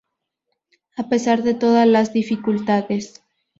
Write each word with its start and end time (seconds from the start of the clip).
A 0.97 1.09
pesar 1.09 1.43
de 1.43 1.53
todas 1.53 1.85
las 1.87 2.11
dificultades. 2.11 3.21